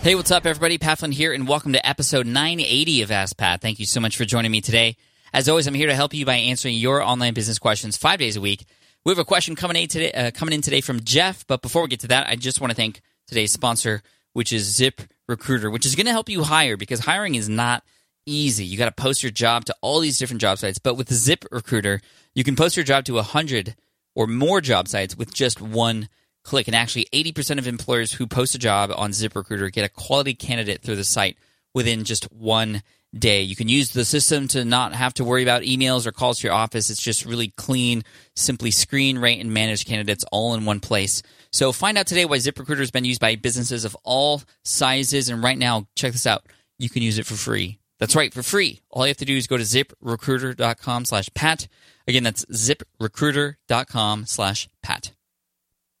[0.00, 0.78] Hey, what's up, everybody?
[0.78, 3.60] Pat Flynn here, and welcome to episode 980 of Ask Pat.
[3.60, 4.96] Thank you so much for joining me today.
[5.34, 8.36] As always, I'm here to help you by answering your online business questions five days
[8.36, 8.64] a week.
[9.04, 11.82] We have a question coming in today, uh, coming in today from Jeff, but before
[11.82, 14.02] we get to that, I just want to thank today's sponsor,
[14.32, 17.84] which is Zip Recruiter, which is going to help you hire because hiring is not
[18.26, 18.64] easy.
[18.64, 22.00] You got to post your job to all these different job sites, but with ZipRecruiter,
[22.34, 23.76] you can post your job to 100
[24.14, 26.08] or more job sites with just one
[26.42, 26.68] click.
[26.68, 30.82] And actually, 80% of employers who post a job on ZipRecruiter get a quality candidate
[30.82, 31.38] through the site
[31.74, 32.82] within just one
[33.16, 33.42] day.
[33.42, 36.46] You can use the system to not have to worry about emails or calls to
[36.46, 36.90] your office.
[36.90, 38.02] It's just really clean,
[38.34, 41.22] simply screen, rate, and manage candidates all in one place.
[41.52, 45.28] So find out today why ZipRecruiter has been used by businesses of all sizes.
[45.28, 46.44] And right now, check this out.
[46.78, 47.78] You can use it for free.
[47.98, 48.82] That's right, for free.
[48.90, 51.68] All you have to do is go to ziprecruiter.com slash pat.
[52.06, 55.12] Again, that's ziprecruiter.com slash pat.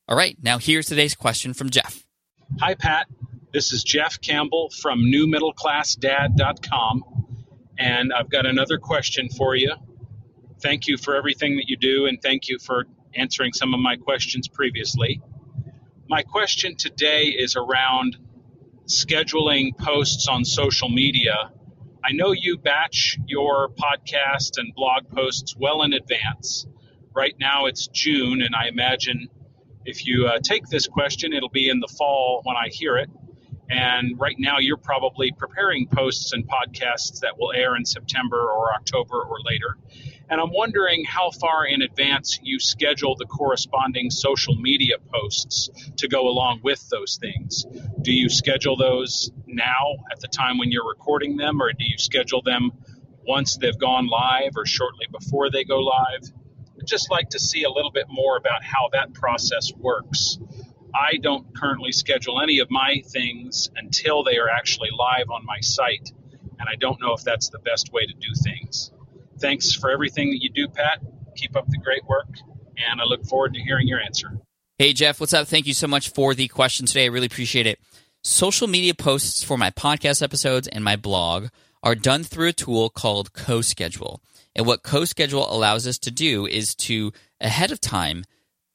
[0.08, 2.04] All right, now here's today's question from Jeff.
[2.60, 3.06] Hi, Pat.
[3.52, 7.04] This is Jeff Campbell from newmiddleclassdad.com.
[7.78, 9.72] And I've got another question for you.
[10.62, 13.96] Thank you for everything that you do, and thank you for answering some of my
[13.96, 15.20] questions previously.
[16.08, 18.16] My question today is around
[18.86, 21.50] scheduling posts on social media.
[22.06, 26.64] I know you batch your podcast and blog posts well in advance.
[27.12, 29.26] Right now it's June, and I imagine
[29.84, 33.10] if you uh, take this question, it'll be in the fall when I hear it.
[33.68, 38.72] And right now, you're probably preparing posts and podcasts that will air in September or
[38.72, 39.76] October or later.
[40.28, 46.08] And I'm wondering how far in advance you schedule the corresponding social media posts to
[46.08, 47.64] go along with those things.
[48.02, 51.98] Do you schedule those now at the time when you're recording them, or do you
[51.98, 52.72] schedule them
[53.26, 56.22] once they've gone live or shortly before they go live?
[56.78, 60.38] I'd just like to see a little bit more about how that process works.
[60.96, 65.60] I don't currently schedule any of my things until they are actually live on my
[65.60, 66.10] site,
[66.58, 68.92] and I don't know if that's the best way to do things.
[69.38, 71.00] Thanks for everything that you do, Pat.
[71.36, 72.28] Keep up the great work,
[72.78, 74.40] and I look forward to hearing your answer.
[74.78, 75.48] Hey, Jeff, what's up?
[75.48, 77.04] Thank you so much for the question today.
[77.04, 77.78] I really appreciate it.
[78.22, 81.48] Social media posts for my podcast episodes and my blog
[81.82, 84.18] are done through a tool called CoSchedule.
[84.54, 88.24] And what CoSchedule allows us to do is to, ahead of time,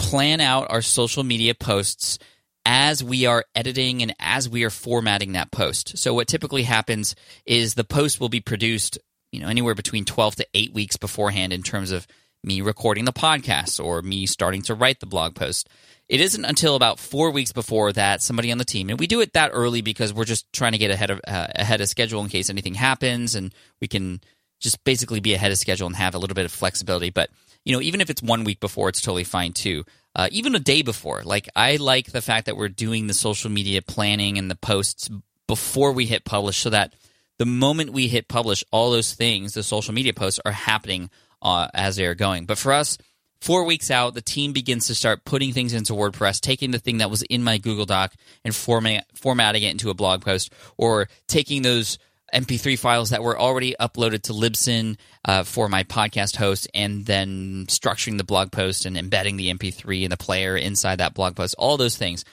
[0.01, 2.17] plan out our social media posts
[2.66, 5.97] as we are editing and as we are formatting that post.
[5.97, 8.97] So what typically happens is the post will be produced,
[9.31, 12.07] you know, anywhere between 12 to 8 weeks beforehand in terms of
[12.44, 15.69] me recording the podcast or me starting to write the blog post.
[16.09, 19.22] It isn't until about 4 weeks before that somebody on the team and we do
[19.22, 22.22] it that early because we're just trying to get ahead of uh, ahead of schedule
[22.22, 24.19] in case anything happens and we can
[24.59, 27.29] just basically be ahead of schedule and have a little bit of flexibility, but
[27.66, 29.85] you know, even if it's one week before, it's totally fine too.
[30.16, 31.23] Uh, even a day before.
[31.23, 35.09] Like, I like the fact that we're doing the social media planning and the posts
[35.47, 36.94] before we hit publish so that
[37.38, 41.09] the moment we hit publish, all those things, the social media posts, are happening
[41.41, 42.45] uh, as they are going.
[42.45, 42.97] But for us,
[43.39, 46.99] four weeks out, the team begins to start putting things into WordPress, taking the thing
[46.99, 51.07] that was in my Google Doc and format, formatting it into a blog post, or
[51.28, 51.97] taking those
[52.33, 57.65] MP3 files that were already uploaded to Libsyn uh, for my podcast host, and then
[57.67, 61.55] structuring the blog post and embedding the MP3 and the player inside that blog post.
[61.57, 62.23] All those things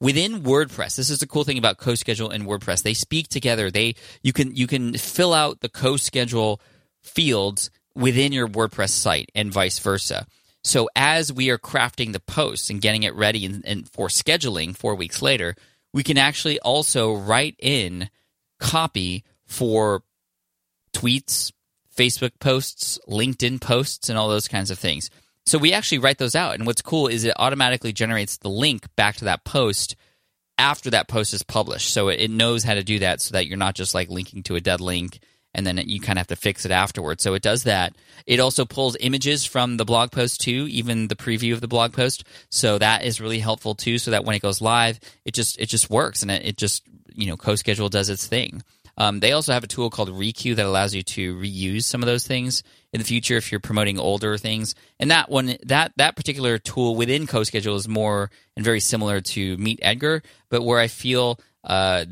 [0.00, 0.96] within WordPress.
[0.96, 2.82] This is the cool thing about CoSchedule and WordPress.
[2.82, 3.70] They speak together.
[3.70, 6.60] They you can you can fill out the CoSchedule
[7.02, 10.26] fields within your WordPress site and vice versa.
[10.64, 14.76] So as we are crafting the posts and getting it ready and, and for scheduling
[14.76, 15.54] four weeks later,
[15.92, 18.10] we can actually also write in
[18.60, 20.02] copy for
[20.92, 21.52] tweets,
[21.96, 25.10] Facebook posts, LinkedIn posts, and all those kinds of things.
[25.46, 26.54] So we actually write those out.
[26.54, 29.96] And what's cool is it automatically generates the link back to that post
[30.58, 31.92] after that post is published.
[31.92, 34.56] So it knows how to do that so that you're not just like linking to
[34.56, 35.20] a dead link
[35.54, 37.22] and then you kind of have to fix it afterwards.
[37.22, 37.96] So it does that.
[38.26, 41.92] It also pulls images from the blog post too, even the preview of the blog
[41.94, 42.24] post.
[42.50, 43.98] So that is really helpful too.
[43.98, 46.82] So that when it goes live, it just it just works and it, it just
[47.14, 48.62] you know CoSchedule does its thing.
[48.98, 52.08] Um, they also have a tool called Requeue that allows you to reuse some of
[52.08, 54.74] those things in the future if you're promoting older things.
[54.98, 59.56] And that one, that that particular tool within CoSchedule is more and very similar to
[59.56, 62.06] Meet Edgar, but where I feel uh,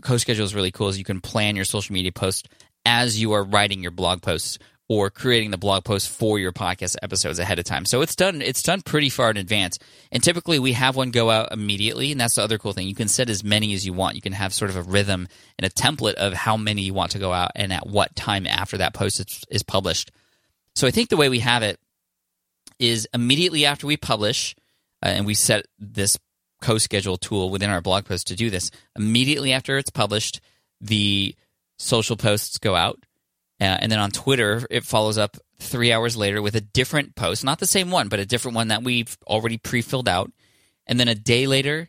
[0.00, 2.46] CoSchedule is really cool is you can plan your social media posts
[2.84, 6.96] as you are writing your blog posts or creating the blog post for your podcast
[7.02, 7.84] episodes ahead of time.
[7.84, 9.78] So it's done it's done pretty far in advance.
[10.10, 12.88] And typically we have one go out immediately, and that's the other cool thing.
[12.88, 14.16] You can set as many as you want.
[14.16, 17.12] You can have sort of a rhythm and a template of how many you want
[17.12, 20.10] to go out and at what time after that post is, is published.
[20.74, 21.78] So I think the way we have it
[22.78, 24.54] is immediately after we publish,
[25.04, 26.16] uh, and we set this
[26.62, 28.70] CoSchedule tool within our blog post to do this.
[28.96, 30.40] Immediately after it's published,
[30.80, 31.34] the
[31.78, 32.98] social posts go out,
[33.60, 37.44] uh, and then on Twitter it follows up three hours later with a different post,
[37.44, 40.30] not the same one, but a different one that we've already pre-filled out,
[40.86, 41.88] and then a day later.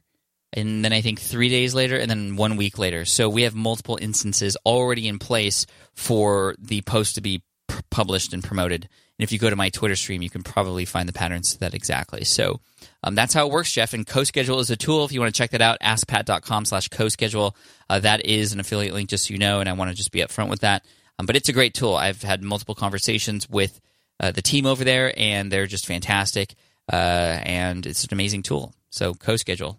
[0.52, 3.06] And then I think three days later, and then one week later.
[3.06, 7.44] So we have multiple instances already in place for the post to be
[7.92, 8.90] published and promoted.
[9.20, 11.60] And if you go to my Twitter stream, you can probably find the patterns to
[11.60, 12.24] that exactly.
[12.24, 12.62] So
[13.04, 13.94] um, that's how it works, Jeff.
[13.94, 15.06] And CoSchedule is a tool.
[15.06, 17.54] If you want to check that out, askpat.com slash CoSchedule.
[17.90, 20.12] Uh, that is an affiliate link, just so you know, and I want to just
[20.12, 20.86] be upfront with that.
[21.20, 21.96] Um, but it's a great tool.
[21.96, 23.82] I've had multiple conversations with
[24.20, 26.56] uh, the team over there, and they're just fantastic.
[26.92, 28.74] Uh, and it's an amazing tool.
[28.90, 29.78] So CoSchedule.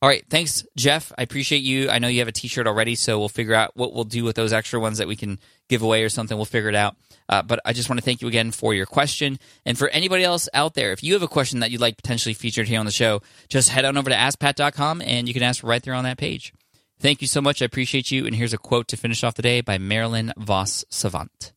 [0.00, 1.12] All right, thanks, Jeff.
[1.18, 1.90] I appreciate you.
[1.90, 4.36] I know you have a T-shirt already, so we'll figure out what we'll do with
[4.36, 6.36] those extra ones that we can give away or something.
[6.36, 6.96] We'll figure it out.
[7.28, 10.22] Uh, but I just want to thank you again for your question, and for anybody
[10.22, 12.86] else out there, if you have a question that you'd like potentially featured here on
[12.86, 16.04] the show, just head on over to AskPat.com and you can ask right there on
[16.04, 16.54] that page.
[17.00, 17.62] Thank you so much.
[17.62, 18.26] I appreciate you.
[18.26, 21.52] And here's a quote to finish off the day by Marilyn Vos Savant.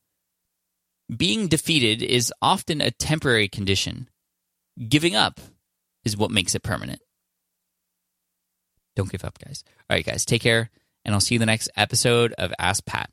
[1.15, 4.09] Being defeated is often a temporary condition.
[4.87, 5.39] Giving up
[6.05, 7.01] is what makes it permanent.
[8.95, 9.63] Don't give up, guys.
[9.89, 10.69] All right, guys, take care,
[11.03, 13.09] and I'll see you in the next episode of Ask Pat.